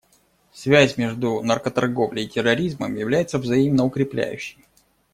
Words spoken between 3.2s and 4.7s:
взаимно укрепляющей.